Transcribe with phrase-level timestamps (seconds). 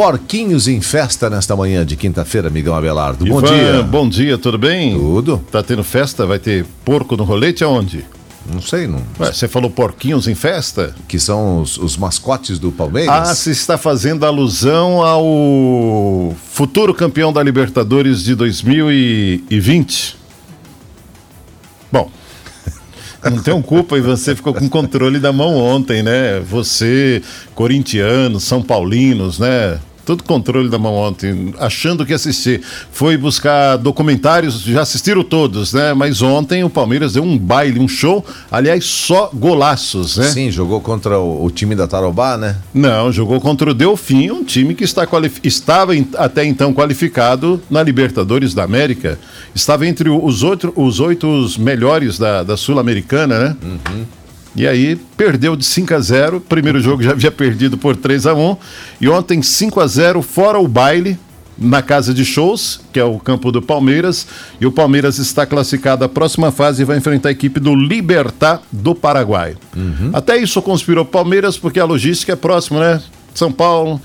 [0.00, 3.22] porquinhos em festa nesta manhã de quinta-feira, amigão Abelardo.
[3.26, 3.82] Bom Ivan, dia.
[3.82, 4.94] Bom dia, tudo bem?
[4.94, 5.44] Tudo?
[5.52, 6.24] Tá tendo festa?
[6.24, 8.06] Vai ter porco no rolete aonde?
[8.50, 9.02] Não sei, não.
[9.20, 10.94] Ué, você falou porquinhos em festa?
[11.06, 13.14] Que são os, os mascotes do Palmeiras?
[13.14, 20.16] Ah, se está fazendo alusão ao futuro campeão da Libertadores de 2020.
[21.92, 22.10] Bom,
[23.22, 26.40] não tenho culpa e você ficou com controle da mão ontem, né?
[26.40, 27.20] Você,
[27.54, 29.78] corintiano, São Paulinos, né?
[30.04, 32.60] Tudo controle da mão ontem, achando que assistir.
[32.90, 35.94] Foi buscar documentários, já assistiram todos, né?
[35.94, 40.28] Mas ontem o Palmeiras deu um baile, um show, aliás, só golaços, né?
[40.30, 42.56] Sim, jogou contra o, o time da Tarobá, né?
[42.74, 45.06] Não, jogou contra o Delfim, um time que está
[45.44, 49.18] estava em- até então qualificado na Libertadores da América.
[49.54, 53.56] Estava entre os, outro, os oito melhores da, da Sul-Americana, né?
[54.54, 56.40] E aí perdeu de 5 a 0.
[56.40, 58.56] Primeiro jogo já havia perdido por 3 a 1
[59.00, 61.18] E ontem 5 a 0 fora o baile
[61.56, 64.26] na casa de shows, que é o campo do Palmeiras.
[64.60, 68.62] E o Palmeiras está classificado à próxima fase e vai enfrentar a equipe do Libertar
[68.72, 69.56] do Paraguai.
[70.14, 73.02] Até isso conspirou o Palmeiras, porque a logística é próxima, né?
[73.34, 74.00] São Paulo.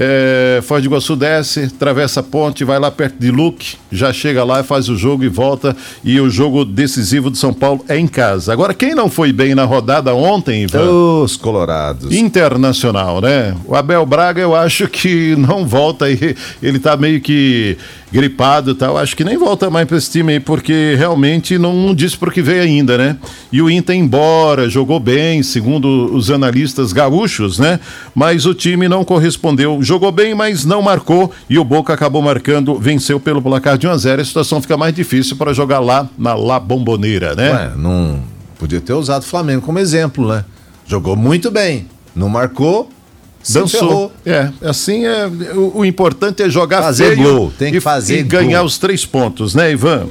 [0.00, 4.44] É, Foz do Iguaçu desce, atravessa a ponte, vai lá perto de Luque, já chega
[4.44, 5.76] lá, faz o jogo e volta.
[6.04, 8.52] E o jogo decisivo do São Paulo é em casa.
[8.52, 10.88] Agora, quem não foi bem na rodada ontem, Ivan?
[10.88, 12.12] Os colorados.
[12.12, 13.56] Internacional, né?
[13.66, 16.36] O Abel Braga, eu acho que não volta aí.
[16.62, 17.76] Ele tá meio que
[18.12, 18.96] gripado e tal.
[18.96, 22.42] Acho que nem volta mais para esse time aí, porque realmente não disse pro que
[22.42, 23.16] veio ainda, né?
[23.52, 27.78] E o Inter, embora jogou bem, segundo os analistas gaúchos, né?
[28.14, 29.82] Mas o time não correspondeu.
[29.82, 31.32] Jogou bem, mas não marcou.
[31.48, 34.76] E o Boca acabou marcando, venceu pelo placar de 1 a 0 A situação fica
[34.76, 37.52] mais difícil para jogar lá na La Bomboneira, né?
[37.52, 38.22] Ué, não
[38.58, 40.44] podia ter usado o Flamengo como exemplo, né?
[40.86, 41.86] Jogou muito bem,
[42.16, 42.88] não marcou,
[43.48, 44.12] Dançou.
[44.26, 45.26] É, assim é.
[45.54, 48.66] O, o importante é jogar Fazer feio gol, tem que e, fazer e ganhar gol.
[48.66, 50.06] os três pontos, né, Ivan?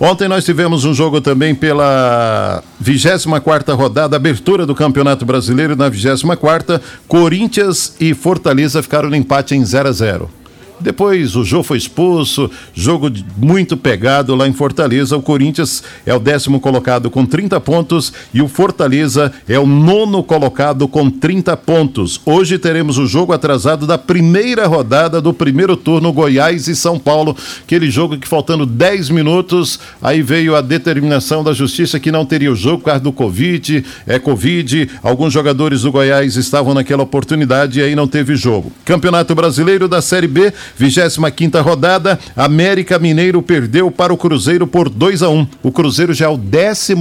[0.00, 6.80] Ontem nós tivemos um jogo também pela 24 rodada, abertura do Campeonato Brasileiro na 24
[7.06, 10.37] Corinthians e Fortaleza ficaram no empate em 0 a 0
[10.80, 15.16] depois o Jô foi expulso, jogo muito pegado lá em Fortaleza.
[15.16, 20.22] O Corinthians é o décimo colocado com 30 pontos e o Fortaleza é o nono
[20.22, 22.20] colocado com 30 pontos.
[22.24, 27.36] Hoje teremos o jogo atrasado da primeira rodada do primeiro turno Goiás e São Paulo.
[27.62, 32.52] Aquele jogo que faltando 10 minutos, aí veio a determinação da justiça que não teria
[32.52, 34.90] o jogo por causa do Covid, é Covid.
[35.02, 38.72] Alguns jogadores do Goiás estavam naquela oportunidade e aí não teve jogo.
[38.84, 45.22] Campeonato Brasileiro da Série B, 25 rodada, América Mineiro perdeu para o Cruzeiro por 2
[45.22, 45.46] a 1.
[45.62, 46.94] O Cruzeiro já é o 15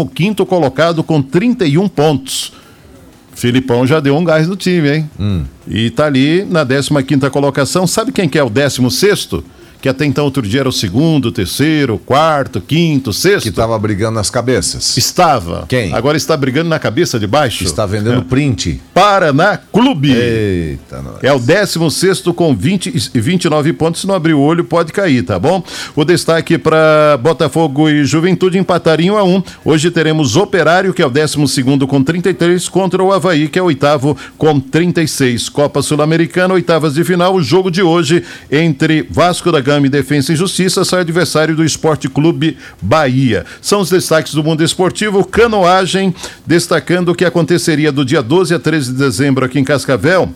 [0.46, 2.54] colocado com 31 pontos.
[3.34, 5.10] Filipão já deu um gás no time, hein?
[5.68, 7.86] E tá ali na 15 colocação.
[7.86, 9.30] Sabe quem que é o 16
[9.82, 13.44] Que até então outro dia era o segundo, terceiro, quarto, quinto, sexto.
[13.44, 14.98] Que tava brigando nas cabeças.
[14.98, 15.66] Estava.
[15.68, 15.94] Quem?
[15.94, 17.64] Agora está brigando na cabeça de baixo.
[17.64, 18.82] Está vendendo print.
[18.94, 20.12] Paraná Clube.
[20.14, 21.24] Eita, nós.
[21.24, 24.02] É o 16 com 20 e 29 pontos.
[24.02, 25.64] Se não abrir o olho, pode cair, tá bom?
[25.96, 29.44] O destaque para Botafogo e Juventude empataram em 1 a 1.
[29.66, 33.66] Hoje teremos Operário, que é o 12 com 33, contra o Havaí, que é o
[33.66, 35.50] oitavo com 36.
[35.50, 37.36] Copa Sul-Americana, oitavas de final.
[37.36, 41.62] O jogo de hoje entre Vasco da Gama e Defensa e Justiça sai adversário do
[41.62, 43.46] Esporte Clube Bahia.
[43.62, 45.26] São os destaques do mundo esportivo.
[45.26, 50.30] Canoagem, destacando o que aconteceria do dia 12 a 13 de dezembro aqui em Cascavel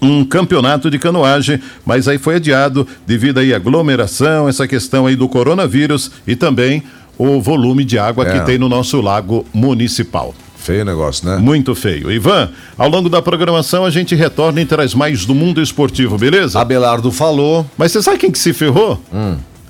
[0.00, 5.14] um campeonato de canoagem, mas aí foi adiado devido aí à aglomeração, essa questão aí
[5.14, 6.82] do coronavírus e também
[7.16, 8.32] o volume de água É.
[8.32, 10.34] que tem no nosso lago municipal.
[10.62, 11.38] Feio o negócio, né?
[11.38, 12.10] Muito feio.
[12.10, 16.60] Ivan, ao longo da programação a gente retorna e traz mais do mundo esportivo, beleza?
[16.60, 17.66] Abelardo falou.
[17.76, 19.00] Mas você sabe quem que se ferrou?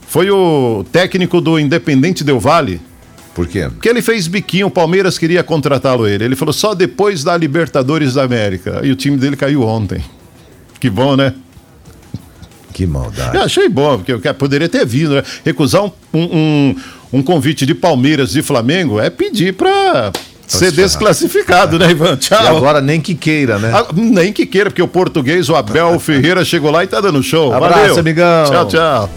[0.06, 2.78] Foi o técnico do Independente Del Vale.
[3.34, 3.70] Por quê?
[3.70, 6.25] Porque ele fez biquinho, o Palmeiras queria contratá-lo ele.
[6.25, 8.80] Ele falou só depois da Libertadores da América.
[8.84, 10.04] E o time dele caiu ontem.
[10.78, 11.32] Que bom, né?
[12.74, 13.36] Que maldade.
[13.36, 15.22] Eu achei bom, porque eu poderia ter vindo, né?
[15.45, 16.77] Recusar um, um, um-
[17.15, 20.10] um convite de Palmeiras e Flamengo é pedir pra
[20.47, 20.74] ser se ferrar.
[20.89, 22.16] desclassificado, né, Ivan?
[22.16, 22.42] Tchau.
[22.42, 23.71] E agora nem que queira, né?
[23.74, 27.22] Ah, nem que queira, porque o português, o Abel Ferreira, chegou lá e tá dando
[27.22, 27.53] show.
[27.53, 27.98] Abraço, Valeu.
[27.98, 28.50] amigão.
[28.50, 29.10] Tchau, tchau.